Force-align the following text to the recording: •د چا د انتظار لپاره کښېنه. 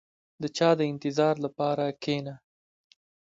•د 0.41 0.43
چا 0.57 0.69
د 0.77 0.79
انتظار 0.91 1.35
لپاره 1.45 1.85
کښېنه. 2.03 2.33